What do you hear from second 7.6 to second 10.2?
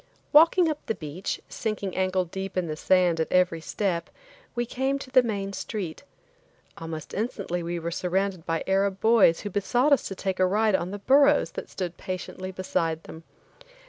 we were surrounded by Arab boys who besought us to